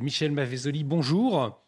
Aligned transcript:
Michel 0.00 0.32
Mavezoli, 0.32 0.84
bonjour. 0.84 1.58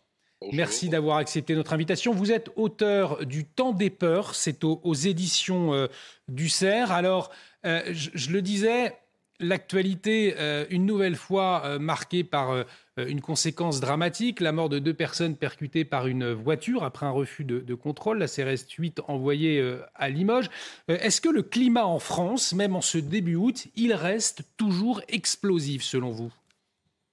Merci 0.53 0.89
d'avoir 0.89 1.17
accepté 1.17 1.55
notre 1.55 1.73
invitation. 1.73 2.13
Vous 2.13 2.31
êtes 2.31 2.51
auteur 2.57 3.27
du 3.27 3.45
Temps 3.45 3.73
des 3.73 3.91
peurs, 3.91 4.35
c'est 4.35 4.63
aux, 4.65 4.95
éditions 4.95 5.75
euh, 5.75 5.87
du 6.29 6.49
CERF. 6.49 6.91
Alors, 6.91 7.31
euh, 7.67 7.83
je, 7.91 8.31
le 8.31 8.41
disais, 8.41 8.97
l'actualité, 9.41 10.35
euh, 10.39 10.65
une 10.71 10.87
nouvelle 10.87 11.17
fois 11.17 11.79
marquée 11.81 12.23
par 12.23 12.65
une 12.97 13.21
conséquence 13.21 13.81
dramatique, 13.81 14.41
la 14.41 14.53
mort 14.53 14.69
de 14.69 14.79
deux 14.79 14.95
personnes 14.95 15.37
percutées 15.37 15.85
par 15.85 16.07
une 16.07 16.33
voiture 16.33 16.85
après 16.85 17.07
un 17.07 17.11
refus 17.11 17.45
de, 17.45 17.61
de 17.61 17.75
contrôle, 17.75 18.19
la 18.19 18.29
CRS 18.29 18.69
8 18.77 19.01
envoyée 19.09 19.77
à 19.95 20.09
Limoges. 20.09 20.51
Est-ce 20.89 21.21
que 21.21 21.29
le 21.29 21.43
climat 21.43 21.87
en 21.87 21.99
France, 21.99 22.53
même 22.53 22.77
en 22.77 22.81
ce 22.81 22.99
début 22.99 23.37
août, 23.37 23.67
il 23.77 23.93
reste 23.93 24.43
toujours 24.57 25.01
explosif 25.09 25.83
selon 25.83 26.11
vous? 26.11 26.33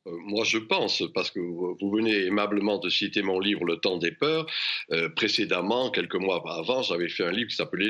Moi, 0.06 0.44
je 0.44 0.60
pense, 0.60 1.04
parce 1.14 1.32
que 1.32 1.40
vous 1.40 1.92
venez 1.92 2.26
aimablement 2.26 2.78
de 2.78 2.90
citer 2.90 3.24
mon 3.24 3.40
livre 3.40 3.66
Le 3.66 3.78
temps 3.78 3.98
des 3.98 4.12
peurs. 4.12 4.46
Euh, 4.92 5.10
précédemment, 5.10 5.90
quelques 5.90 6.16
mois 6.16 6.44
avant, 6.48 6.84
j'avais 6.84 7.10
fait 7.10 7.24
un 7.24 7.32
livre 7.32 7.50
qui 7.50 7.56
s'appelait 7.56 7.90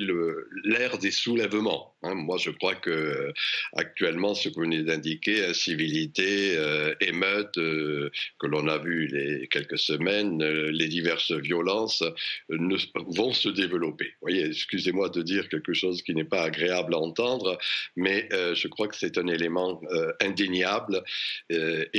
L'ère 0.64 0.98
des 0.98 1.12
soulèvements. 1.12 1.94
Hein. 2.04 2.16
moi, 2.16 2.38
je 2.38 2.52
crois 2.52 2.76
que 2.76 2.90
euh, 2.90 3.34
actuellement, 3.76 4.34
ce 4.34 4.48
que 4.48 4.56
vous 4.56 4.62
venez 4.62 4.84
d'indiquer, 4.84 5.46
incivilité, 5.46 6.58
émeute, 7.02 7.56
que 7.56 8.12
l'on 8.48 8.68
a 8.68 8.78
vu 8.78 9.08
les 9.08 9.48
quelques 9.48 9.78
semaines, 9.78 10.44
les 10.44 10.88
diverses 10.88 11.32
violences 11.32 12.04
ne, 12.50 12.78
vont 12.96 13.34
se 13.34 13.50
développer. 13.50 14.06
Vous 14.06 14.30
voyez, 14.30 14.46
excusez-moi 14.46 15.10
de 15.10 15.22
dire 15.22 15.50
quelque 15.50 15.74
chose 15.74 16.02
qui 16.02 16.14
n'est 16.16 16.24
pas 16.24 16.44
agréable 16.44 16.94
à 16.96 17.00
entendre, 17.00 17.58
mais 17.96 18.30
je 18.32 18.68
crois 18.68 18.88
que 18.88 18.96
c'est 18.96 19.18
un 19.18 19.28
élément 19.28 19.82
indéniable. 20.22 21.04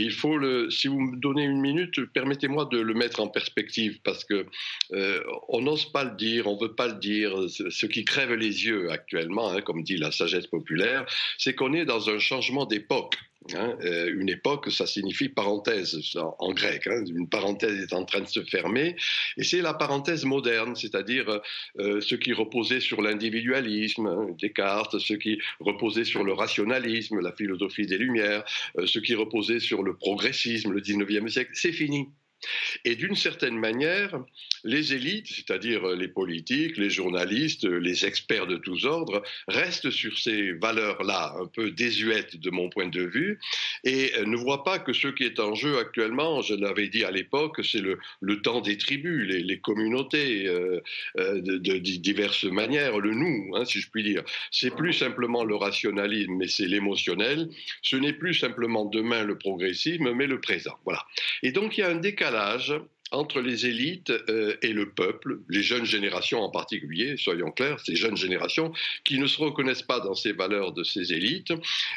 Il 0.06 0.12
faut 0.12 0.38
le. 0.38 0.70
Si 0.70 0.86
vous 0.86 1.00
me 1.00 1.16
donnez 1.16 1.44
une 1.44 1.60
minute, 1.60 2.04
permettez-moi 2.12 2.68
de 2.70 2.78
le 2.78 2.94
mettre 2.94 3.20
en 3.20 3.26
perspective 3.26 3.98
parce 4.04 4.24
que 4.24 4.46
euh, 4.92 5.20
on 5.48 5.60
n'ose 5.60 5.86
pas 5.92 6.04
le 6.04 6.12
dire, 6.12 6.46
on 6.46 6.56
veut 6.56 6.74
pas 6.74 6.86
le 6.86 6.94
dire. 6.94 7.32
Ce 7.48 7.86
qui 7.86 8.04
crève 8.04 8.32
les 8.32 8.64
yeux 8.64 8.90
actuellement, 8.90 9.50
hein, 9.50 9.62
comme 9.62 9.82
dit 9.82 9.96
la 9.96 10.12
sagesse 10.12 10.46
populaire, 10.46 11.04
c'est 11.38 11.54
qu'on 11.54 11.72
est 11.72 11.84
dans 11.84 12.08
un 12.08 12.20
changement 12.20 12.66
d'époque. 12.66 13.16
Hein, 13.54 13.76
euh, 13.82 14.12
une 14.14 14.28
époque, 14.28 14.70
ça 14.70 14.86
signifie 14.86 15.28
parenthèse 15.28 16.16
en, 16.38 16.52
grec. 16.52 16.86
Hein, 16.86 17.04
une 17.06 17.28
parenthèse 17.28 17.80
est 17.80 17.92
en 17.92 18.04
train 18.04 18.20
de 18.20 18.28
se 18.28 18.42
fermer, 18.42 18.96
et 19.36 19.44
c'est 19.44 19.62
la 19.62 19.74
parenthèse 19.74 20.24
moderne, 20.24 20.74
c'est-à-dire 20.74 21.40
euh, 21.78 22.00
ce 22.00 22.14
qui 22.14 22.32
reposait 22.32 22.80
sur 22.80 23.02
l'individualisme, 23.02 24.06
hein, 24.06 24.26
Descartes, 24.38 24.98
ce 24.98 25.14
qui 25.14 25.38
reposait 25.60 26.04
sur 26.04 26.24
le 26.24 26.32
rationalisme, 26.32 27.20
la 27.20 27.32
philosophie 27.32 27.86
des 27.86 27.98
Lumières, 27.98 28.44
euh, 28.78 28.86
ce 28.86 28.98
qui 28.98 29.14
reposait 29.14 29.60
sur 29.60 29.82
le 29.82 29.96
progressisme, 29.96 30.72
le 30.72 30.80
19e 30.80 31.28
siècle, 31.28 31.50
c'est 31.54 31.72
fini. 31.72 32.08
Et 32.84 32.96
d'une 32.96 33.16
certaine 33.16 33.58
manière, 33.58 34.18
les 34.64 34.94
élites, 34.94 35.28
c'est-à-dire 35.28 35.86
les 35.88 36.08
politiques, 36.08 36.76
les 36.76 36.90
journalistes, 36.90 37.64
les 37.64 38.04
experts 38.04 38.46
de 38.46 38.56
tous 38.56 38.84
ordres, 38.84 39.22
restent 39.48 39.90
sur 39.90 40.18
ces 40.18 40.52
valeurs-là, 40.52 41.34
un 41.40 41.46
peu 41.46 41.70
désuètes 41.70 42.36
de 42.36 42.50
mon 42.50 42.68
point 42.68 42.88
de 42.88 43.02
vue, 43.02 43.38
et 43.84 44.12
ne 44.24 44.36
voient 44.36 44.64
pas 44.64 44.78
que 44.78 44.92
ce 44.92 45.08
qui 45.08 45.24
est 45.24 45.40
en 45.40 45.54
jeu 45.54 45.78
actuellement, 45.78 46.42
je 46.42 46.54
l'avais 46.54 46.88
dit 46.88 47.04
à 47.04 47.10
l'époque, 47.10 47.60
c'est 47.64 47.80
le, 47.80 48.42
temps 48.42 48.60
des 48.60 48.76
tribus, 48.76 49.26
les, 49.28 49.58
communautés 49.58 50.46
euh, 50.46 50.80
euh, 51.18 51.40
de, 51.40 51.78
diverses 51.78 52.44
manières, 52.44 52.98
le 52.98 53.12
nous, 53.12 53.56
hein, 53.56 53.64
si 53.64 53.80
je 53.80 53.90
puis 53.90 54.02
dire. 54.02 54.22
C'est 54.50 54.74
plus 54.74 54.92
simplement 54.92 55.44
le 55.44 55.56
rationalisme, 55.56 56.34
mais 56.34 56.48
c'est 56.48 56.66
l'émotionnel. 56.66 57.48
Ce 57.82 57.96
n'est 57.96 58.12
plus 58.12 58.34
simplement 58.34 58.84
demain 58.84 59.24
le 59.24 59.38
progressisme, 59.38 60.12
mais 60.12 60.26
le 60.26 60.40
présent. 60.40 60.76
Voilà. 60.84 61.04
Et 61.42 61.52
donc 61.52 61.76
il 61.76 61.80
y 61.80 61.84
a 61.84 61.88
un 61.88 61.96
décalage 61.96 62.35
entre 63.12 63.40
les 63.40 63.66
élites 63.66 64.10
euh, 64.10 64.56
et 64.62 64.72
le 64.72 64.90
peuple, 64.90 65.40
les 65.48 65.62
jeunes 65.62 65.84
générations 65.84 66.40
en 66.40 66.50
particulier, 66.50 67.16
soyons 67.16 67.52
clairs, 67.52 67.80
ces 67.80 67.96
jeunes 67.96 68.16
générations 68.16 68.72
qui 69.04 69.18
ne 69.18 69.26
se 69.26 69.40
reconnaissent 69.40 69.82
pas 69.82 70.00
dans 70.00 70.14
ces 70.14 70.32
valeurs 70.32 70.72
de 70.72 70.82
ces 70.82 71.12
élites. 71.12 71.52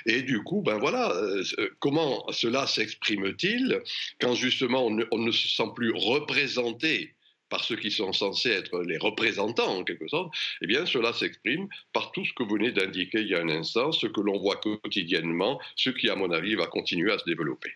Et 0.05 0.21
du 0.21 0.43
coup, 0.43 0.61
ben 0.61 0.77
voilà, 0.77 1.11
euh, 1.11 1.43
comment 1.79 2.25
cela 2.31 2.67
s'exprime-t-il 2.67 3.81
quand 4.21 4.35
justement 4.35 4.85
on 4.85 5.17
ne, 5.17 5.31
se 5.31 5.47
sent 5.47 5.71
plus 5.75 5.91
représenté 5.91 7.15
par 7.49 7.63
ceux 7.63 7.77
qui 7.77 7.89
sont 7.89 8.13
censés 8.13 8.51
être 8.51 8.83
les 8.83 8.99
représentants 8.99 9.77
en 9.79 9.83
quelque 9.83 10.07
sorte, 10.07 10.31
eh 10.61 10.67
bien 10.67 10.85
cela 10.85 11.13
s'exprime 11.13 11.67
par 11.93 12.11
tout 12.11 12.23
ce 12.23 12.31
que 12.33 12.43
vous 12.43 12.53
venez 12.53 12.71
d'indiquer 12.71 13.21
il 13.21 13.27
y 13.27 13.33
a 13.33 13.41
un 13.41 13.49
instant, 13.49 13.91
ce 13.91 14.05
que 14.05 14.21
l'on 14.21 14.37
voit 14.37 14.57
quotidiennement, 14.57 15.59
ce 15.75 15.89
qui 15.89 16.11
à 16.11 16.15
mon 16.15 16.29
avis 16.29 16.53
va 16.53 16.67
continuer 16.67 17.11
à 17.11 17.17
se 17.17 17.25
développer. 17.25 17.71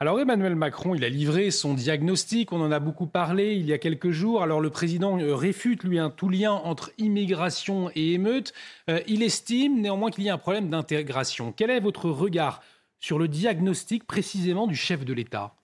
Alors 0.00 0.18
Emmanuel 0.18 0.56
Macron, 0.56 0.96
il 0.96 1.04
a 1.04 1.08
livré 1.08 1.52
son 1.52 1.72
diagnostic, 1.72 2.52
on 2.52 2.60
en 2.60 2.72
a 2.72 2.80
beaucoup 2.80 3.06
parlé 3.06 3.54
il 3.54 3.64
y 3.64 3.72
a 3.72 3.78
quelques 3.78 4.10
jours. 4.10 4.42
Alors 4.42 4.60
le 4.60 4.68
président 4.68 5.20
euh, 5.20 5.36
réfute, 5.36 5.84
lui, 5.84 6.00
un 6.00 6.10
tout 6.10 6.28
lien 6.28 6.50
entre 6.50 6.90
immigration 6.98 7.90
et 7.94 8.14
émeute. 8.14 8.52
Euh, 8.90 9.00
il 9.06 9.22
estime 9.22 9.80
néanmoins 9.80 10.10
qu'il 10.10 10.24
y 10.24 10.28
a 10.28 10.34
un 10.34 10.38
problème 10.38 10.68
d'intégration. 10.68 11.54
Quel 11.56 11.70
est 11.70 11.78
votre 11.78 12.10
regard 12.10 12.60
sur 12.98 13.20
le 13.20 13.28
diagnostic 13.28 14.04
précisément 14.04 14.66
du 14.66 14.74
chef 14.74 15.04
de 15.04 15.12
l'État? 15.12 15.54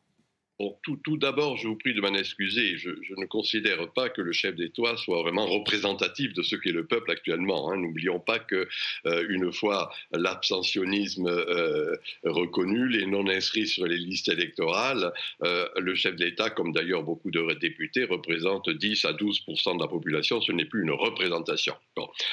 Tout, 0.82 1.16
d'abord, 1.16 1.56
je 1.56 1.68
vous 1.68 1.76
prie 1.76 1.94
de 1.94 2.00
m'en 2.00 2.14
excuser. 2.14 2.76
Je, 2.76 2.90
ne 3.16 3.26
considère 3.26 3.90
pas 3.92 4.08
que 4.08 4.20
le 4.20 4.32
chef 4.32 4.54
d'État 4.54 4.96
soit 4.96 5.22
vraiment 5.22 5.46
représentatif 5.46 6.32
de 6.34 6.42
ce 6.42 6.56
qu'est 6.56 6.72
le 6.72 6.86
peuple 6.86 7.10
actuellement. 7.10 7.70
Hein. 7.70 7.78
N'oublions 7.78 8.20
pas 8.20 8.38
que 8.38 8.68
euh, 9.06 9.52
fois 9.52 9.90
l'abstentionnisme 10.12 11.26
euh, 11.26 11.96
reconnu, 12.24 12.88
les 12.88 13.06
non 13.06 13.28
inscrits 13.28 13.66
sur 13.66 13.86
les 13.86 13.96
listes 13.96 14.28
électorales, 14.28 15.12
euh, 15.42 15.66
le 15.76 15.94
chef 15.94 16.14
d'État, 16.16 16.50
comme 16.50 16.72
d'ailleurs 16.72 17.02
beaucoup 17.02 17.30
de 17.30 17.54
députés, 17.54 18.04
représente 18.04 18.70
10 18.70 19.04
à 19.06 19.12
12% 19.12 19.76
de 19.76 19.82
la 19.82 19.88
population. 19.88 20.40
Ce 20.40 20.52
n'est 20.52 20.66
plus 20.66 20.82
une 20.82 20.92
représentation. 20.92 21.74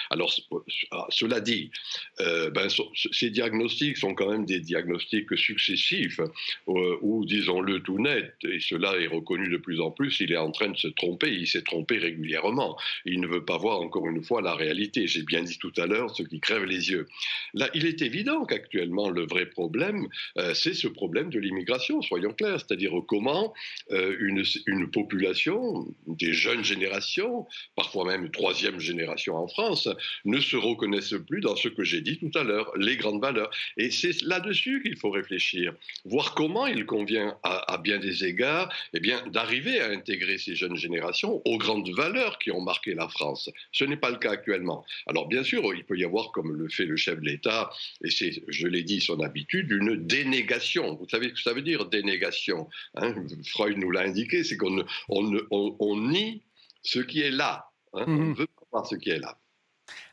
Alors, 0.09 0.33
ah, 0.91 1.07
cela 1.09 1.39
dit, 1.39 1.71
ben, 2.19 2.67
ces 2.93 3.29
diagnostics 3.29 3.97
sont 3.97 4.13
quand 4.13 4.31
même 4.31 4.45
des 4.45 4.59
diagnostics 4.59 5.35
successifs, 5.37 6.19
ou 6.67 7.25
disons-le 7.25 7.81
tout 7.81 7.99
net 7.99 8.16
et 8.43 8.59
cela 8.59 8.97
est 8.97 9.07
reconnu 9.07 9.49
de 9.49 9.57
plus 9.57 9.79
en 9.79 9.91
plus, 9.91 10.19
il 10.19 10.31
est 10.31 10.37
en 10.37 10.51
train 10.51 10.69
de 10.69 10.77
se 10.77 10.87
tromper, 10.87 11.31
il 11.31 11.47
s'est 11.47 11.63
trompé 11.63 11.97
régulièrement. 11.97 12.77
Il 13.05 13.21
ne 13.21 13.27
veut 13.27 13.45
pas 13.45 13.57
voir 13.57 13.81
encore 13.81 14.07
une 14.07 14.23
fois 14.23 14.41
la 14.41 14.55
réalité. 14.55 15.07
J'ai 15.07 15.23
bien 15.23 15.43
dit 15.43 15.57
tout 15.57 15.73
à 15.77 15.85
l'heure 15.85 16.15
ce 16.15 16.23
qui 16.23 16.39
crève 16.39 16.63
les 16.63 16.89
yeux. 16.89 17.07
Là, 17.53 17.69
il 17.73 17.85
est 17.85 18.01
évident 18.01 18.45
qu'actuellement, 18.45 19.09
le 19.09 19.25
vrai 19.25 19.45
problème, 19.45 20.07
euh, 20.37 20.53
c'est 20.53 20.73
ce 20.73 20.87
problème 20.87 21.29
de 21.29 21.39
l'immigration, 21.39 22.01
soyons 22.01 22.33
clairs, 22.33 22.59
c'est-à-dire 22.59 22.91
comment 23.07 23.53
euh, 23.91 24.15
une, 24.19 24.91
population, 24.91 25.87
des 26.07 26.33
jeunes 26.33 26.63
générations, 26.63 27.45
parfois 27.75 28.05
même 28.05 28.29
troisième 28.31 28.79
génération 28.79 29.35
en 29.35 29.47
France, 29.47 29.89
ne 30.25 30.39
se 30.39 30.55
reconnaissent 30.55 31.15
plus 31.27 31.41
dans 31.41 31.55
ce 31.55 31.67
que 31.67 31.83
j'ai 31.83 32.01
dit 32.01 32.17
tout 32.17 32.31
à 32.37 32.43
l'heure, 32.43 32.71
les 32.77 32.97
grandes 32.97 33.21
valeurs. 33.21 33.49
Et 33.77 33.91
c'est 33.91 34.21
là-dessus 34.21 34.81
qu'il 34.83 34.97
faut 34.97 35.11
réfléchir, 35.11 35.73
voir 36.05 36.35
comment 36.35 36.67
il 36.67 36.85
convient 36.85 37.37
à, 37.43 37.73
à 37.73 37.77
bien 37.77 37.99
des 37.99 38.06
égards, 38.23 38.73
eh 38.93 38.99
bien, 38.99 39.25
d'arriver 39.27 39.79
à 39.79 39.89
intégrer 39.89 40.37
ces 40.37 40.55
jeunes 40.55 40.75
générations 40.75 41.41
aux 41.45 41.57
grandes 41.57 41.89
valeurs 41.89 42.39
qui 42.39 42.51
ont 42.51 42.61
marqué 42.61 42.93
la 42.93 43.07
France. 43.07 43.49
Ce 43.71 43.83
n'est 43.83 43.97
pas 43.97 44.09
le 44.09 44.17
cas 44.17 44.31
actuellement. 44.31 44.85
Alors, 45.07 45.27
bien 45.27 45.43
sûr, 45.43 45.63
il 45.73 45.83
peut 45.83 45.97
y 45.97 46.03
avoir, 46.03 46.31
comme 46.31 46.53
le 46.53 46.69
fait 46.69 46.85
le 46.85 46.97
chef 46.97 47.19
de 47.19 47.25
l'État, 47.25 47.69
et 48.03 48.09
c'est, 48.09 48.43
je 48.47 48.67
l'ai 48.67 48.83
dit, 48.83 49.01
son 49.01 49.21
habitude, 49.21 49.71
une 49.71 49.95
dénégation. 49.95 50.95
Vous 50.95 51.07
savez 51.09 51.29
ce 51.29 51.33
que 51.33 51.41
ça 51.41 51.53
veut 51.53 51.61
dire, 51.61 51.85
dénégation 51.85 52.67
hein? 52.95 53.15
Freud 53.45 53.77
nous 53.77 53.91
l'a 53.91 54.01
indiqué, 54.01 54.43
c'est 54.43 54.57
qu'on 54.57 54.85
on, 55.09 55.97
nie 56.09 56.43
ce 56.83 56.99
qui 56.99 57.21
est 57.21 57.31
là. 57.31 57.69
Hein? 57.93 58.05
On 58.07 58.11
mhm. 58.11 58.33
veut 58.33 58.47
pas 58.47 58.65
voir 58.71 58.87
ce 58.87 58.95
qui 58.95 59.09
est 59.09 59.19
là. 59.19 59.37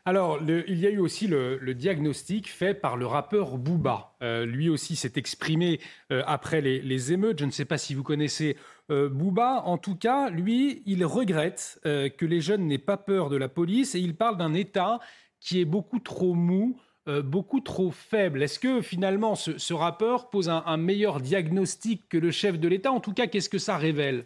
Alors, 0.05 0.39
il 0.41 0.77
y 0.77 0.85
a 0.85 0.89
eu 0.89 0.99
aussi 0.99 1.27
le, 1.27 1.73
diagnostic 1.73 2.49
fait 2.49 2.73
par 2.73 2.97
le 2.97 3.05
rappeur 3.07 3.57
Booba. 3.57 4.15
Euh, 4.21 4.45
lui 4.45 4.69
aussi 4.69 4.95
s'est 4.95 5.13
exprimé 5.15 5.79
euh, 6.11 6.23
après 6.27 6.61
les, 6.61 7.13
émeutes. 7.13 7.39
Je 7.39 7.45
ne 7.45 7.51
sais 7.51 7.65
pas 7.65 7.77
si 7.77 7.93
vous 7.93 8.03
connaissez 8.03 8.57
euh, 8.91 9.09
Booba. 9.09 9.63
En 9.65 9.77
tout 9.77 9.95
cas, 9.95 10.29
lui, 10.29 10.83
il 10.85 11.03
regrette 11.05 11.79
que 11.83 12.25
les 12.25 12.41
jeunes 12.41 12.67
n'aient 12.67 12.77
pas 12.77 12.97
peur 12.97 13.29
de 13.29 13.37
la 13.37 13.49
police 13.49 13.95
et 13.95 13.99
il 13.99 14.15
parle 14.15 14.37
d'un 14.37 14.53
État 14.53 14.99
qui 15.39 15.59
est 15.59 15.65
beaucoup 15.65 15.99
trop 15.99 16.33
mou 16.33 16.79
beaucoup 17.23 17.59
trop 17.59 17.91
faible. 17.91 18.41
Est-ce 18.41 18.57
que 18.57 18.81
finalement 18.81 19.35
ce, 19.35 19.73
rapport 19.75 20.31
pose 20.31 20.49
un 20.49 20.77
meilleur 20.77 21.19
diagnostic 21.19 22.09
que 22.09 22.17
le 22.17 22.31
chef 22.31 22.59
de 22.59 22.67
l'État? 22.67 22.91
En 22.91 22.99
tout 22.99 23.13
cas, 23.13 23.27
qu'est-ce 23.27 23.49
que 23.49 23.59
ça 23.59 23.77
révèle? 23.77 24.25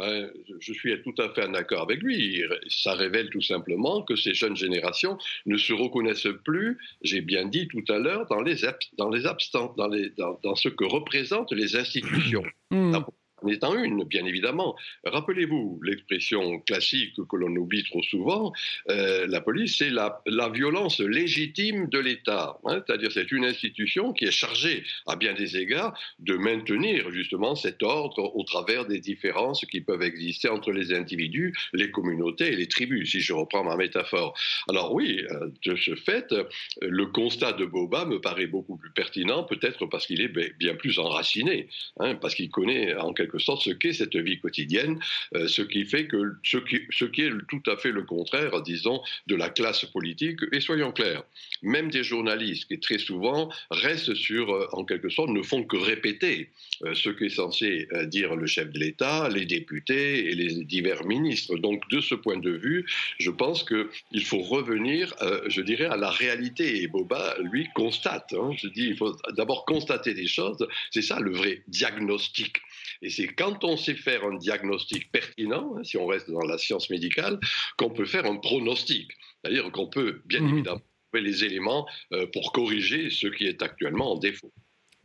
Je 0.00 0.72
suis 0.72 0.92
tout 1.02 1.14
à 1.18 1.32
fait 1.34 1.44
en 1.44 1.54
accord 1.54 1.82
avec 1.82 2.02
lui. 2.02 2.42
Ça 2.68 2.94
révèle 2.94 3.30
tout 3.30 3.40
simplement 3.40 4.02
que 4.02 4.16
ces 4.16 4.34
jeunes 4.34 4.56
générations 4.56 5.18
ne 5.46 5.56
se 5.56 5.72
reconnaissent 5.72 6.28
plus, 6.44 6.78
j'ai 7.02 7.20
bien 7.20 7.46
dit 7.46 7.68
tout 7.68 7.84
à 7.88 7.98
l'heure, 7.98 8.26
dans 8.26 8.42
les, 8.42 8.56
dans 8.98 9.10
les 9.10 9.26
abstants, 9.26 9.74
dans, 9.76 9.88
les, 9.88 10.10
dans, 10.10 10.54
ce 10.56 10.68
que 10.68 10.84
représentent 10.84 11.52
les 11.52 11.76
institutions. 11.76 12.44
Mmh 12.70 12.98
en 13.44 13.48
étant 13.48 13.82
une, 13.82 14.04
bien 14.04 14.24
évidemment. 14.24 14.76
Rappelez-vous 15.04 15.80
l'expression 15.82 16.60
classique 16.60 17.14
que 17.28 17.36
l'on 17.36 17.54
oublie 17.56 17.84
trop 17.84 18.02
souvent, 18.02 18.52
euh, 18.90 19.26
la 19.28 19.40
police, 19.40 19.76
c'est 19.78 19.90
la, 19.90 20.22
violence 20.54 21.00
légitime 21.00 21.88
de 21.88 21.98
l'État. 21.98 22.58
Hein. 22.64 22.82
C'est-à-dire 22.86 23.10
c'est 23.10 23.32
une 23.32 23.44
institution 23.44 24.12
qui 24.12 24.26
est 24.26 24.30
chargée, 24.30 24.84
à 25.06 25.16
bien 25.16 25.34
des 25.34 25.56
égards, 25.56 25.98
de 26.18 26.36
maintenir 26.36 27.10
justement 27.10 27.54
cet 27.56 27.82
ordre 27.82 28.36
au 28.36 28.44
travers 28.44 28.86
des 28.86 29.00
différences 29.00 29.64
qui 29.66 29.80
peuvent 29.80 30.02
exister 30.02 30.48
entre 30.48 30.70
les 30.70 30.92
individus, 30.92 31.54
les 31.72 31.90
communautés 31.90 32.52
et 32.52 32.56
les 32.56 32.68
tribus, 32.68 33.10
si 33.10 33.20
je 33.20 33.32
reprends 33.32 33.64
ma 33.64 33.76
métaphore. 33.76 34.34
Alors 34.68 34.92
oui, 34.92 35.24
euh, 35.30 35.48
de 35.64 35.76
ce 35.76 35.94
fait, 35.94 36.34
le 36.82 37.06
constat 37.06 37.52
de 37.52 37.64
Boba 37.64 38.04
me 38.04 38.20
paraît 38.20 38.46
beaucoup 38.46 38.76
plus 38.76 38.90
pertinent, 38.90 39.44
peut-être 39.44 39.86
parce 39.86 40.06
qu'il 40.06 40.20
est 40.20 40.32
bien 40.58 40.74
plus 40.74 40.98
enraciné, 40.98 41.68
hein, 41.98 42.14
parce 42.14 42.34
qu'il 42.34 42.50
connaît 42.50 42.94
en 42.94 43.12
quelque 43.12 43.33
sorte 43.38 43.62
ce 43.62 43.70
qu'est 43.70 43.92
cette 43.92 44.16
vie 44.16 44.38
quotidienne, 44.38 44.98
euh, 45.34 45.48
ce 45.48 45.62
qui 45.62 45.84
fait 45.84 46.06
que 46.06 46.34
ce 46.42 46.58
qui, 46.58 46.82
ce 46.90 47.04
qui 47.04 47.22
est 47.22 47.32
tout 47.48 47.62
à 47.70 47.76
fait 47.76 47.92
le 47.92 48.02
contraire, 48.02 48.62
disons, 48.62 49.02
de 49.26 49.34
la 49.34 49.48
classe 49.48 49.84
politique. 49.84 50.40
Et 50.52 50.60
soyons 50.60 50.92
clairs, 50.92 51.22
même 51.62 51.90
des 51.90 52.04
journalistes 52.04 52.68
qui 52.68 52.78
très 52.80 52.98
souvent 52.98 53.50
restent 53.70 54.14
sur, 54.14 54.52
euh, 54.52 54.68
en 54.72 54.84
quelque 54.84 55.08
sorte, 55.08 55.30
ne 55.30 55.42
font 55.42 55.64
que 55.64 55.76
répéter 55.76 56.50
euh, 56.84 56.94
ce 56.94 57.10
qu'est 57.10 57.28
censé 57.28 57.88
dire 58.06 58.36
le 58.36 58.46
chef 58.46 58.70
de 58.70 58.78
l'État, 58.78 59.28
les 59.28 59.46
députés 59.46 60.30
et 60.30 60.34
les 60.34 60.64
divers 60.64 61.04
ministres. 61.04 61.56
Donc 61.56 61.88
de 61.90 62.00
ce 62.00 62.14
point 62.14 62.38
de 62.38 62.50
vue, 62.50 62.86
je 63.18 63.30
pense 63.30 63.64
qu'il 63.64 64.24
faut 64.24 64.42
revenir, 64.42 65.14
je 65.48 65.60
dirais, 65.60 65.86
à 65.86 65.96
la 65.96 66.10
réalité. 66.10 66.82
Et 66.82 66.88
Boba, 66.88 67.36
lui, 67.42 67.68
constate. 67.74 68.34
Hein. 68.34 68.52
je 68.56 68.68
dis, 68.68 68.86
il 68.86 68.96
faut 68.96 69.16
d'abord 69.36 69.64
constater 69.64 70.14
des 70.14 70.26
choses. 70.26 70.66
C'est 70.90 71.02
ça 71.02 71.20
le 71.20 71.32
vrai 71.32 71.62
diagnostic. 71.68 72.58
Et 73.04 73.10
c'est 73.10 73.26
quand 73.26 73.62
on 73.64 73.76
sait 73.76 73.94
faire 73.94 74.24
un 74.24 74.38
diagnostic 74.38 75.12
pertinent, 75.12 75.76
hein, 75.76 75.84
si 75.84 75.98
on 75.98 76.06
reste 76.06 76.30
dans 76.30 76.40
la 76.40 76.56
science 76.56 76.88
médicale, 76.88 77.38
qu'on 77.76 77.90
peut 77.90 78.06
faire 78.06 78.24
un 78.24 78.36
pronostic. 78.36 79.10
C'est-à-dire 79.42 79.70
qu'on 79.72 79.88
peut, 79.88 80.22
bien 80.24 80.40
mhm. 80.40 80.54
évidemment, 80.54 80.80
trouver 81.12 81.28
les 81.28 81.44
éléments 81.44 81.86
euh, 82.14 82.26
pour 82.32 82.50
corriger 82.52 83.10
ce 83.10 83.26
qui 83.26 83.44
est 83.44 83.60
actuellement 83.60 84.12
en 84.12 84.18
défaut. 84.18 84.50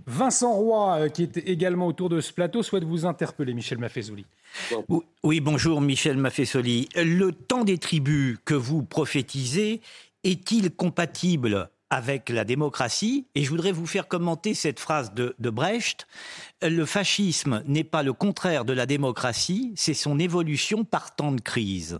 Vincent 0.07 0.54
Roy, 0.54 0.98
euh, 0.98 1.10
qui 1.10 1.24
est 1.24 1.38
également 1.46 1.88
autour 1.88 2.07
de 2.07 2.22
ce 2.22 2.31
plateau, 2.31 2.63
souhaite 2.63 2.86
vous 2.86 3.06
interpeller, 3.06 3.54
Michel 3.54 3.80
Maffezoli. 3.80 4.25
Oui, 5.22 5.42
bonjour 5.42 5.81
Michel 5.81 6.16
Maffezoli. 6.16 6.88
Le 6.96 7.34
temps 7.34 7.66
des 7.66 7.78
tribus 7.78 8.38
que 8.46 8.54
vous 8.54 8.81
prophétisez 8.81 9.81
est-il 10.24 10.72
compatible 10.72 11.69
avec 11.89 12.30
la 12.30 12.44
démocratie. 12.44 13.25
Et 13.36 13.44
je 13.44 13.50
voudrais 13.50 13.71
vous 13.71 13.88
faire 13.88 14.07
commenter 14.07 14.53
cette 14.53 14.80
phrase 14.80 15.13
de, 15.13 15.33
Brecht. 15.50 16.07
Le 16.62 16.86
fascisme 16.86 17.63
n'est 17.65 17.83
pas 17.83 18.03
le 18.03 18.13
contraire 18.13 18.65
de 18.65 18.74
la 18.74 18.86
démocratie, 18.86 19.74
c'est 19.75 19.94
son 19.94 20.19
évolution 20.19 20.83
par 20.83 21.15
temps 21.15 21.31
de 21.31 21.41
crise. 21.41 22.00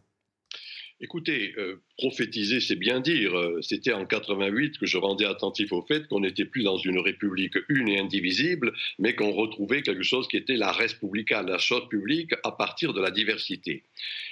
Écoutez, 1.02 1.54
euh, 1.58 1.82
prophétiser, 1.98 2.60
c'est 2.60 2.76
bien 2.76 3.00
dire. 3.00 3.34
Euh, 3.38 3.62
c'était 3.62 3.94
en 3.94 4.06
88 4.06 4.78
que 4.78 4.86
je 4.86 4.98
rendais 4.98 5.26
attentif 5.26 5.72
au 5.72 5.82
fait 5.82 6.06
qu'on 6.10 6.20
n'était 6.20 6.44
plus 6.44 6.64
dans 6.64 6.78
une 6.78 7.00
république 7.00 7.56
une 7.70 7.88
et 7.88 8.00
indivisible, 8.00 8.74
mais 8.98 9.16
qu'on 9.16 9.32
retrouvait 9.32 9.82
quelque 9.82 10.04
chose 10.04 10.28
qui 10.28 10.36
était 10.36 10.58
la 10.58 10.74
respublica, 10.74 11.42
la 11.42 11.58
chose 11.58 11.88
publique, 11.88 12.34
à 12.44 12.52
partir 12.52 12.94
de 12.94 13.00
la 13.00 13.12
diversité. 13.12 13.84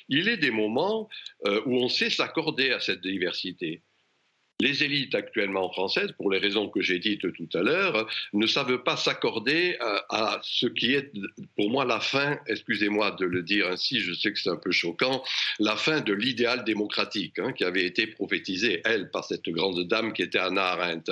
Il 0.09 0.27
est 0.27 0.35
des 0.35 0.51
moments 0.51 1.07
euh, 1.45 1.61
où 1.65 1.77
on 1.77 1.87
sait 1.87 2.09
s'accorder 2.09 2.71
à 2.71 2.81
cette 2.81 3.01
diversité. 3.01 3.81
Les 4.59 4.83
élites 4.83 5.13
actuellement 5.13 5.71
françaises, 5.71 6.11
pour 6.17 6.31
les 6.31 6.39
raisons 6.39 6.67
que 6.67 6.81
j'ai 6.81 6.97
dites 6.97 7.31
tout 7.33 7.49
à 7.53 7.61
l'heure, 7.61 8.07
ne 8.33 8.47
savent 8.47 8.81
pas 8.81 8.97
s'accorder 8.97 9.77
à, 9.79 10.39
ce 10.41 10.65
qui 10.65 10.95
est 10.95 11.11
pour 11.55 11.69
moi 11.69 11.85
la 11.85 11.99
fin, 11.99 12.39
excusez-moi 12.47 13.11
de 13.11 13.25
le 13.25 13.43
dire 13.43 13.67
ainsi, 13.67 13.99
je 13.99 14.13
sais 14.13 14.33
que 14.33 14.39
c'est 14.39 14.49
un 14.49 14.57
peu 14.57 14.71
choquant, 14.71 15.23
la 15.59 15.75
fin 15.75 16.01
de 16.01 16.11
l'idéal 16.11 16.63
démocratique 16.65 17.37
hein, 17.37 17.53
qui 17.53 17.65
avait 17.65 17.85
été 17.85 18.07
prophétisé, 18.07 18.81
elle, 18.83 19.11
par 19.11 19.25
cette 19.25 19.47
grande 19.47 19.87
dame 19.87 20.11
qui 20.11 20.23
était 20.23 20.39
Anna 20.39 20.69
Arendt. 20.69 21.11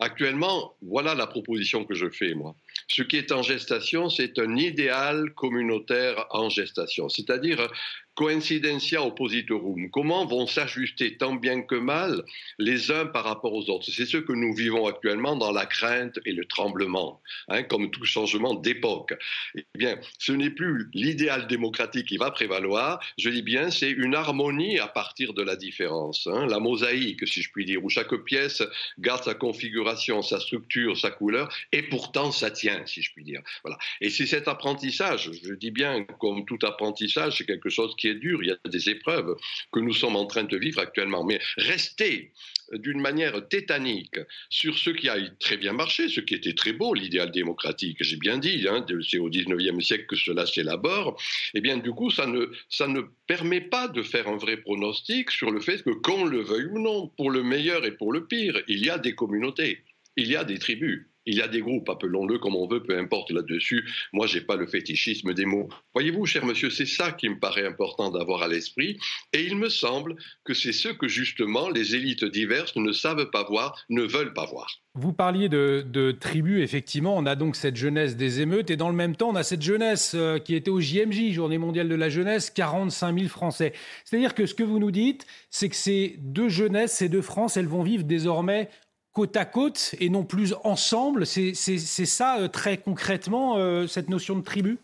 Actuellement, 0.00 0.74
voilà 0.80 1.14
la 1.14 1.26
proposition 1.26 1.84
que 1.84 1.94
je 1.94 2.08
fais, 2.08 2.32
moi. 2.32 2.56
Ce 2.88 3.02
qui 3.02 3.16
est 3.16 3.30
en 3.30 3.42
gestation, 3.42 4.08
c'est 4.08 4.38
un 4.38 4.56
idéal 4.56 5.34
communautaire 5.34 6.26
en 6.30 6.48
gestation, 6.48 7.10
c'est-à-dire 7.10 7.68
coincidentia 8.16 9.02
oppositorum. 9.02 9.90
Comment 9.90 10.24
vont 10.24 10.46
s'ajuster 10.46 11.16
tant 11.18 11.34
bien 11.34 11.62
que 11.62 11.74
mal 11.76 12.24
les 12.58 12.90
uns 12.90 13.06
par 13.06 13.24
rapport 13.24 13.52
aux 13.52 13.68
autres? 13.70 13.88
C'est 13.90 14.06
ce 14.06 14.16
que 14.16 14.32
nous 14.32 14.54
vivons 14.54 14.86
actuellement 14.86 15.36
dans 15.36 15.52
la 15.52 15.66
crainte 15.66 16.18
et 16.24 16.32
le 16.32 16.46
tremblement, 16.46 17.20
hein, 17.48 17.62
comme 17.62 17.90
tout 17.90 18.04
changement 18.04 18.54
d'époque. 18.54 19.14
Eh 19.54 19.64
bien, 19.74 19.98
ce 20.18 20.32
n'est 20.32 20.50
plus 20.50 20.88
l'idéal 20.94 21.46
démocratique 21.46 22.08
qui 22.08 22.16
va 22.16 22.30
prévaloir, 22.30 23.00
je 23.18 23.28
dis 23.28 23.42
bien, 23.42 23.70
c'est 23.70 23.90
une 23.90 24.14
harmonie 24.14 24.78
à 24.78 24.88
partir 24.88 25.34
de 25.34 25.42
la 25.42 25.54
différence, 25.54 26.26
hein, 26.26 26.46
la 26.46 26.58
mosaïque, 26.58 27.28
si 27.28 27.42
je 27.42 27.50
puis 27.52 27.66
dire, 27.66 27.84
où 27.84 27.90
chaque 27.90 28.14
pièce 28.24 28.62
garde 28.98 29.24
sa 29.24 29.34
configuration, 29.34 30.22
sa 30.22 30.40
structure, 30.40 30.96
sa 30.96 31.10
couleur, 31.10 31.54
et 31.72 31.82
pourtant 31.82 32.32
ça 32.32 32.50
tient, 32.50 32.84
si 32.86 33.02
je 33.02 33.12
puis 33.12 33.24
dire. 33.24 33.42
Voilà. 33.62 33.76
Et 34.00 34.08
c'est 34.08 34.26
cet 34.26 34.48
apprentissage, 34.48 35.30
je 35.42 35.52
dis 35.52 35.70
bien, 35.70 36.04
comme 36.18 36.46
tout 36.46 36.58
apprentissage, 36.62 37.36
c'est 37.36 37.44
quelque 37.44 37.68
chose 37.68 37.94
qui 37.96 38.05
est 38.06 38.14
dur, 38.14 38.42
il 38.42 38.48
y 38.48 38.52
a 38.52 38.68
des 38.68 38.90
épreuves 38.90 39.36
que 39.72 39.80
nous 39.80 39.92
sommes 39.92 40.16
en 40.16 40.26
train 40.26 40.44
de 40.44 40.56
vivre 40.56 40.80
actuellement. 40.80 41.24
Mais 41.24 41.40
rester 41.56 42.32
d'une 42.72 43.00
manière 43.00 43.48
tétanique 43.48 44.18
sur 44.50 44.76
ce 44.78 44.90
qui 44.90 45.08
a 45.08 45.16
très 45.38 45.56
bien 45.56 45.72
marché, 45.72 46.08
ce 46.08 46.20
qui 46.20 46.34
était 46.34 46.54
très 46.54 46.72
beau, 46.72 46.94
l'idéal 46.94 47.30
démocratique, 47.30 47.98
j'ai 48.00 48.16
bien 48.16 48.38
dit, 48.38 48.66
hein, 48.68 48.84
c'est 49.08 49.18
au 49.18 49.28
XIXe 49.28 49.84
siècle 49.84 50.06
que 50.06 50.16
cela 50.16 50.46
s'élabore, 50.46 51.16
et 51.54 51.58
eh 51.58 51.60
bien 51.60 51.76
du 51.76 51.92
coup, 51.92 52.10
ça 52.10 52.26
ne, 52.26 52.46
ça 52.68 52.88
ne 52.88 53.02
permet 53.26 53.60
pas 53.60 53.88
de 53.88 54.02
faire 54.02 54.28
un 54.28 54.36
vrai 54.36 54.56
pronostic 54.56 55.30
sur 55.30 55.50
le 55.50 55.60
fait 55.60 55.82
que, 55.82 55.90
qu'on 55.90 56.24
le 56.24 56.40
veuille 56.40 56.66
ou 56.66 56.78
non, 56.78 57.08
pour 57.16 57.30
le 57.30 57.42
meilleur 57.42 57.84
et 57.84 57.92
pour 57.92 58.12
le 58.12 58.26
pire, 58.26 58.60
il 58.68 58.84
y 58.84 58.90
a 58.90 58.98
des 58.98 59.14
communautés, 59.14 59.84
il 60.16 60.26
y 60.26 60.36
a 60.36 60.44
des 60.44 60.58
tribus. 60.58 61.06
Il 61.26 61.36
y 61.36 61.42
a 61.42 61.48
des 61.48 61.60
groupes, 61.60 61.88
appelons-le 61.88 62.38
comme 62.38 62.54
on 62.54 62.68
veut, 62.68 62.82
peu 62.82 62.96
importe 62.96 63.30
là-dessus. 63.32 63.84
Moi, 64.12 64.26
j'ai 64.26 64.40
pas 64.40 64.56
le 64.56 64.66
fétichisme 64.66 65.34
des 65.34 65.44
mots. 65.44 65.68
Voyez-vous, 65.92 66.24
cher 66.24 66.46
monsieur, 66.46 66.70
c'est 66.70 66.86
ça 66.86 67.12
qui 67.12 67.28
me 67.28 67.38
paraît 67.38 67.66
important 67.66 68.10
d'avoir 68.10 68.42
à 68.42 68.48
l'esprit. 68.48 68.98
Et 69.32 69.42
il 69.44 69.56
me 69.56 69.68
semble 69.68 70.16
que 70.44 70.54
c'est 70.54 70.72
ce 70.72 70.88
que 70.88 71.08
justement 71.08 71.68
les 71.68 71.96
élites 71.96 72.24
diverses 72.24 72.76
ne 72.76 72.92
savent 72.92 73.30
pas 73.30 73.44
voir, 73.44 73.76
ne 73.90 74.02
veulent 74.02 74.34
pas 74.34 74.46
voir. 74.46 74.68
Vous 74.94 75.12
parliez 75.12 75.50
de, 75.50 76.16
tribus, 76.18 76.62
effectivement, 76.62 77.16
on 77.16 77.26
a 77.26 77.34
donc 77.34 77.56
cette 77.56 77.76
jeunesse 77.76 78.16
des 78.16 78.40
émeutes, 78.40 78.70
et 78.70 78.76
dans 78.76 78.88
le 78.88 78.94
même 78.94 79.14
temps, 79.14 79.28
on 79.28 79.34
a 79.34 79.42
cette 79.42 79.60
jeunesse 79.60 80.12
euh, 80.14 80.38
qui 80.38 80.54
était 80.54 80.70
au 80.70 80.80
JMJ, 80.80 81.32
Journée 81.32 81.58
mondiale 81.58 81.88
de 81.88 81.94
la 81.94 82.08
jeunesse, 82.08 82.48
45 82.48 83.18
000 83.18 83.28
Français. 83.28 83.74
C'est-à-dire 84.04 84.34
que 84.34 84.46
ce 84.46 84.54
que 84.54 84.62
vous 84.62 84.78
nous 84.78 84.90
dites, 84.90 85.26
c'est 85.50 85.68
que 85.68 85.76
ces 85.76 86.16
deux 86.18 86.48
jeunesses, 86.48 86.92
ces 86.92 87.10
deux 87.10 87.20
France, 87.20 87.58
elles 87.58 87.66
vont 87.66 87.82
vivre 87.82 88.04
désormais 88.04 88.70
côte 89.16 89.36
à 89.38 89.46
côte 89.46 89.94
et 89.98 90.10
non 90.10 90.24
plus 90.24 90.54
ensemble. 90.62 91.24
C'est 91.24 91.54
ça 91.54 92.36
euh, 92.38 92.48
très 92.48 92.76
concrètement, 92.76 93.56
euh, 93.56 93.86
cette 93.86 94.10
notion 94.10 94.36
de 94.36 94.42
tribu? 94.42 94.78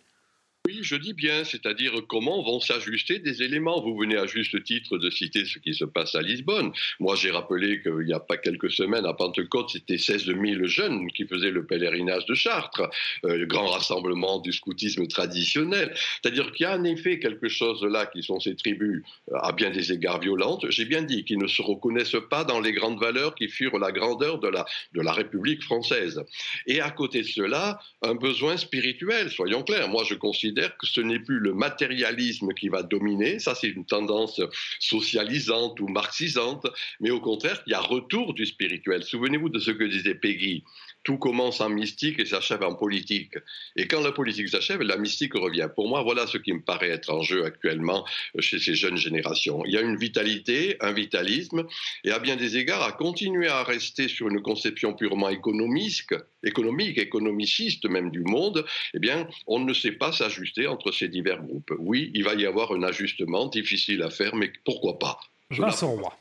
Oui, 0.68 0.78
je 0.82 0.94
dis 0.94 1.12
bien, 1.12 1.42
c'est-à-dire 1.42 1.92
comment 2.08 2.40
vont 2.40 2.60
s'ajuster 2.60 3.18
des 3.18 3.42
éléments. 3.42 3.80
Vous 3.80 3.96
venez 3.96 4.16
à 4.16 4.26
juste 4.26 4.62
titre 4.62 4.96
de 4.96 5.10
citer 5.10 5.44
ce 5.44 5.58
qui 5.58 5.74
se 5.74 5.84
passe 5.84 6.14
à 6.14 6.22
Lisbonne. 6.22 6.70
Moi, 7.00 7.16
j'ai 7.16 7.32
rappelé 7.32 7.82
qu'il 7.82 8.06
n'y 8.06 8.12
a 8.12 8.20
pas 8.20 8.36
quelques 8.36 8.70
semaines, 8.70 9.04
à 9.04 9.12
Pentecôte, 9.12 9.70
c'était 9.70 9.98
16 9.98 10.26
000 10.26 10.38
jeunes 10.66 11.10
qui 11.10 11.26
faisaient 11.26 11.50
le 11.50 11.66
pèlerinage 11.66 12.26
de 12.26 12.34
Chartres, 12.34 12.88
euh, 13.24 13.38
le 13.38 13.46
grand 13.46 13.66
rassemblement 13.66 14.38
du 14.38 14.52
scoutisme 14.52 15.08
traditionnel. 15.08 15.92
C'est-à-dire 16.22 16.52
qu'il 16.52 16.64
y 16.64 16.68
a 16.68 16.78
en 16.78 16.84
effet 16.84 17.18
quelque 17.18 17.48
chose 17.48 17.82
là 17.82 18.06
qui 18.06 18.22
sont 18.22 18.38
ces 18.38 18.54
tribus 18.54 19.02
euh, 19.32 19.38
à 19.38 19.50
bien 19.50 19.70
des 19.70 19.90
égards 19.90 20.20
violentes. 20.20 20.66
J'ai 20.70 20.84
bien 20.84 21.02
dit 21.02 21.24
qu'ils 21.24 21.38
ne 21.38 21.48
se 21.48 21.60
reconnaissent 21.60 22.22
pas 22.30 22.44
dans 22.44 22.60
les 22.60 22.72
grandes 22.72 23.00
valeurs 23.00 23.34
qui 23.34 23.48
furent 23.48 23.80
la 23.80 23.90
grandeur 23.90 24.38
de 24.38 24.48
la, 24.48 24.64
de 24.94 25.00
la 25.00 25.12
République 25.12 25.64
française. 25.64 26.22
Et 26.68 26.80
à 26.80 26.90
côté 26.90 27.22
de 27.22 27.26
cela, 27.26 27.80
un 28.02 28.14
besoin 28.14 28.56
spirituel, 28.56 29.28
soyons 29.28 29.64
clairs. 29.64 29.88
Moi, 29.88 30.04
je 30.08 30.14
considère 30.14 30.51
que 30.54 30.86
ce 30.86 31.00
n'est 31.00 31.18
plus 31.18 31.38
le 31.38 31.54
matérialisme 31.54 32.52
qui 32.54 32.68
va 32.68 32.82
dominer, 32.82 33.38
ça 33.38 33.54
c'est 33.54 33.68
une 33.68 33.84
tendance 33.84 34.40
socialisante 34.78 35.80
ou 35.80 35.88
marxisante, 35.88 36.66
mais 37.00 37.10
au 37.10 37.20
contraire, 37.20 37.62
il 37.66 37.70
y 37.70 37.74
a 37.74 37.80
retour 37.80 38.34
du 38.34 38.46
spirituel. 38.46 39.02
Souvenez-vous 39.02 39.48
de 39.48 39.58
ce 39.58 39.70
que 39.70 39.84
disait 39.84 40.14
Peggy. 40.14 40.64
tout 41.04 41.18
commence 41.18 41.60
en 41.60 41.68
mystique 41.68 42.20
et 42.20 42.26
s'achève 42.26 42.62
en 42.62 42.74
politique. 42.74 43.34
Et 43.74 43.88
quand 43.88 44.00
la 44.02 44.12
politique 44.12 44.48
s'achève, 44.48 44.82
la 44.82 44.96
mystique 44.96 45.34
revient. 45.34 45.68
Pour 45.74 45.88
moi, 45.88 46.02
voilà 46.02 46.28
ce 46.28 46.38
qui 46.38 46.52
me 46.52 46.62
paraît 46.62 46.90
être 46.90 47.12
en 47.12 47.22
jeu 47.22 47.44
actuellement 47.44 48.06
chez 48.38 48.60
ces 48.60 48.74
jeunes 48.74 48.96
générations. 48.96 49.64
Il 49.64 49.72
y 49.72 49.76
a 49.76 49.80
une 49.80 49.96
vitalité, 49.96 50.76
un 50.80 50.92
vitalisme, 50.92 51.66
et 52.04 52.12
à 52.12 52.20
bien 52.20 52.36
des 52.36 52.56
égards, 52.56 52.82
à 52.82 52.92
continuer 52.92 53.48
à 53.48 53.64
rester 53.64 54.06
sur 54.06 54.28
une 54.28 54.42
conception 54.42 54.94
purement 54.94 55.28
économique, 55.28 56.14
économique, 56.44 56.98
économiciste 56.98 57.88
même 57.88 58.10
du 58.10 58.22
monde, 58.22 58.64
eh 58.94 58.98
bien, 58.98 59.28
on 59.46 59.58
ne 59.58 59.72
sait 59.74 59.92
pas 59.92 60.12
s'ajuster 60.12 60.41
entre 60.68 60.92
ces 60.92 61.08
divers 61.08 61.42
groupes. 61.42 61.72
Oui, 61.78 62.10
il 62.14 62.24
va 62.24 62.34
y 62.34 62.46
avoir 62.46 62.72
un 62.72 62.82
ajustement 62.82 63.46
difficile 63.46 64.02
à 64.02 64.10
faire, 64.10 64.34
mais 64.34 64.52
pourquoi 64.64 64.98
pas 64.98 65.18
Vincent 65.50 65.92
Roy. 65.92 66.12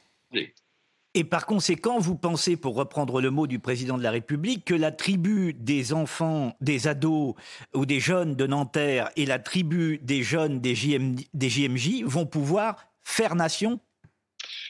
Et 1.13 1.25
par 1.25 1.45
conséquent, 1.45 1.99
vous 1.99 2.15
pensez, 2.15 2.55
pour 2.55 2.75
reprendre 2.75 3.19
le 3.19 3.31
mot 3.31 3.45
du 3.45 3.59
président 3.59 3.97
de 3.97 4.03
la 4.03 4.11
République, 4.11 4.63
que 4.63 4.73
la 4.73 4.93
tribu 4.93 5.53
des 5.53 5.91
enfants, 5.91 6.55
des 6.61 6.87
ados 6.87 7.35
ou 7.73 7.85
des 7.85 7.99
jeunes 7.99 8.35
de 8.35 8.47
Nanterre 8.47 9.09
et 9.17 9.25
la 9.25 9.37
tribu 9.37 9.99
des 10.01 10.23
jeunes 10.23 10.61
des, 10.61 10.73
des 11.33 11.49
JMJ 11.49 12.03
vont 12.03 12.25
pouvoir 12.25 12.87
faire 13.03 13.35
nation? 13.35 13.81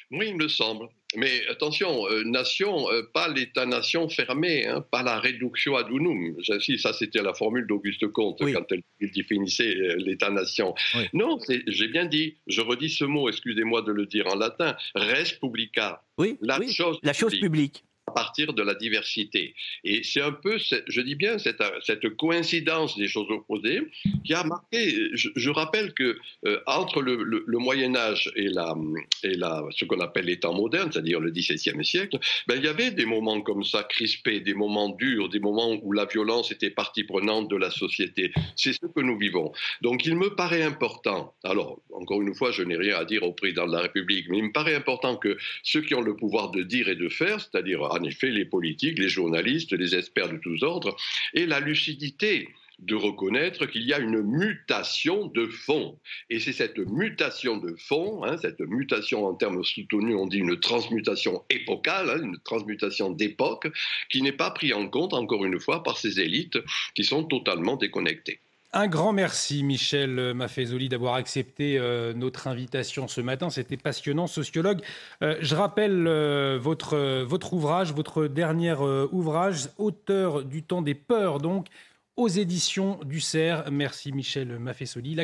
Oui, 0.10 0.30
il 0.30 0.36
me 0.36 0.48
semble. 0.48 0.90
Mais 1.16 1.46
attention, 1.50 2.08
euh, 2.10 2.24
nation, 2.24 2.90
euh, 2.92 3.04
pas 3.14 3.28
l'État-nation 3.28 4.08
fermé, 4.10 4.66
hein, 4.66 4.84
pas 4.92 5.04
la 5.04 5.20
réduction 5.20 5.76
ad 5.76 5.90
unum. 5.90 6.36
Ça, 6.44 6.94
c'était 6.94 7.22
la 7.22 7.34
formule 7.34 7.68
d'Auguste 7.68 8.08
Comte 8.08 8.40
quand 8.40 8.66
il 9.00 9.12
définissait 9.12 9.76
euh, 9.76 9.96
l'État-nation. 9.98 10.74
Non, 11.14 11.38
j'ai 11.68 11.88
bien 11.88 12.06
dit, 12.06 12.38
je 12.48 12.62
redis 12.62 12.90
ce 12.90 13.06
mot, 13.06 13.30
excusez-moi 13.30 13.82
de 13.82 13.92
le 13.92 14.06
dire 14.06 14.28
en 14.28 14.36
latin, 14.36 14.76
res 14.96 15.38
publica. 15.40 16.04
Oui, 16.18 16.38
la, 16.42 16.60
Chose, 16.72 17.00
la 17.04 17.14
chose 17.14 17.38
publique 17.40 17.84
partir 18.12 18.54
de 18.54 18.62
la 18.62 18.76
diversité. 18.76 19.56
Et 19.84 20.04
c'est 20.04 20.22
un 20.22 20.32
peu, 20.32 20.58
je 20.88 21.02
dis 21.02 21.16
bien, 21.16 21.38
cette, 21.38 21.62
cette, 21.84 22.10
coïncidence 22.16 22.98
des 22.98 23.08
choses 23.08 23.30
opposées 23.30 23.82
qui 24.24 24.34
a 24.34 24.44
marqué. 24.44 25.10
Je, 25.14 25.50
rappelle 25.50 25.94
que 25.94 26.18
euh, 26.46 26.60
entre 26.66 27.02
le, 27.02 27.24
le, 27.24 27.58
Moyen 27.58 27.96
Âge 27.96 28.32
et, 28.36 28.48
la, 28.48 28.76
et 29.24 29.36
la, 29.36 29.64
ce 29.72 29.86
qu'on 29.86 30.00
appelle 30.00 30.26
les 30.26 30.40
temps 30.40 30.54
modernes, 30.54 30.92
c'est-à-dire 30.92 31.20
le 31.20 31.32
XVIIe 31.32 31.84
siècle, 31.86 32.18
ben, 32.48 32.56
il 32.58 32.64
y 32.64 32.68
avait 32.68 32.92
des 32.92 33.06
moments 33.06 33.42
comme 33.42 33.64
ça 33.64 33.84
crispés, 33.84 34.40
des 34.40 34.54
moments 34.54 34.90
durs, 34.90 35.30
des 35.30 35.40
moments 35.40 35.78
où 35.82 35.92
la 35.92 36.06
violence 36.06 36.52
était 36.52 36.70
partie 36.70 37.04
prenante 37.04 37.50
de 37.50 37.56
la 37.56 37.70
société. 37.70 38.32
C'est 38.56 38.74
ce 38.74 38.86
que 38.86 39.02
nous 39.02 39.18
vivons. 39.18 39.52
Donc 39.82 40.06
il 40.06 40.16
me 40.16 40.36
paraît 40.36 40.64
important, 40.64 41.34
alors 41.44 41.80
encore 41.94 42.22
une 42.22 42.34
fois, 42.34 42.52
je 42.52 42.64
n'ai 42.64 42.76
rien 42.76 42.98
à 42.98 43.06
dire 43.06 43.24
au 43.24 43.34
président 43.34 43.68
de 43.68 43.74
la 43.74 43.82
République, 43.82 44.28
mais 44.30 44.38
il 44.38 44.46
me 44.46 44.52
paraît 44.52 44.76
important 44.76 45.16
que 45.16 45.38
ceux 45.64 45.82
qui 45.82 45.96
ont 45.96 46.02
le 46.02 46.16
pouvoir 46.16 46.52
de 46.52 46.64
dire 46.64 46.90
et 46.90 46.96
de 46.96 47.10
faire, 47.10 47.40
c'est-à-dire 47.40 47.84
en 48.02 48.04
effet 48.04 48.32
les 48.32 48.46
politiques, 48.46 48.98
les 48.98 49.10
journalistes, 49.10 49.74
les 49.74 49.96
experts 49.96 50.30
de 50.30 50.38
tous 50.38 50.64
ordres, 50.64 50.96
et 51.34 51.46
la 51.46 51.60
lucidité 51.60 52.50
de 52.80 52.96
reconnaître 52.96 53.68
qu'il 53.68 53.84
y 53.84 53.94
a 53.94 54.00
une 54.00 54.24
mutation 54.24 55.28
de 55.28 55.46
fond. 55.46 56.00
Et 56.32 56.40
c'est 56.40 56.52
cette 56.52 56.80
mutation 56.80 57.58
de 57.58 57.76
fond, 57.78 58.24
hein, 58.24 58.38
cette 58.38 58.60
mutation 58.60 59.28
en 59.28 59.36
termes 59.36 59.64
soutenus, 59.64 60.16
on 60.18 60.26
dit 60.26 60.40
une 60.40 60.60
transmutation 60.60 61.44
épocale, 61.52 62.10
hein, 62.10 62.24
une 62.24 62.40
transmutation 62.40 63.12
d'époque, 63.12 63.68
qui 64.10 64.24
n'est 64.24 64.32
pas 64.32 64.50
prise 64.50 64.74
en 64.74 64.88
compte, 64.88 65.14
encore 65.14 65.46
une 65.46 65.60
fois, 65.60 65.84
par 65.84 65.98
ces 65.98 66.20
élites 66.20 66.58
qui 66.96 67.04
sont 67.04 67.24
totalement 67.24 67.78
déconnectées. 67.78 68.40
Un 68.74 68.88
grand 68.88 69.12
merci, 69.12 69.64
Michel 69.64 70.34
Maffezoli, 70.34 70.88
d'avoir 70.88 71.16
accepté 71.16 71.78
euh, 71.78 72.14
notre 72.14 72.48
invitation 72.48 73.10
ce 73.10 73.20
matin. 73.20 73.50
C'était 73.50 73.76
passionnant, 73.76 74.28
sociologue. 74.28 74.82
Euh, 75.22 75.36
je 75.42 75.56
rappelle 75.56 76.08
euh, 76.08 76.58
votre, 76.58 77.24
votre 77.24 77.52
ouvrage, 77.52 77.94
votre 77.94 78.28
dernier 78.28 78.74
ouvrage, 79.12 79.70
Auteur 79.78 80.46
du 80.46 80.64
temps 80.64 80.82
des 80.82 80.96
peurs, 80.96 81.40
donc, 81.40 81.68
aux 82.16 82.30
éditions 82.30 82.98
du 83.04 83.20
CERF. 83.20 83.70
Merci, 83.70 84.14
Michel 84.14 84.58
Maffezoli. 84.58 85.18